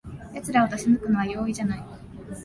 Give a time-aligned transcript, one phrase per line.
[0.33, 1.83] やつらを出し抜くのは容易じゃない